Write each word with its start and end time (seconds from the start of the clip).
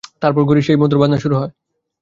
তারপর 0.21 0.41
ঘড়ির 0.45 0.65
সেই 0.67 0.79
মধুর 0.81 0.99
বাজনা 1.01 1.17
শুরু 1.23 1.35
হয়। 1.37 1.51